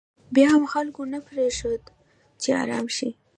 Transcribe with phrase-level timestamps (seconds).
[0.33, 1.89] بیا هم خلکو نه پرېښوده
[2.41, 3.09] چې ارام شي.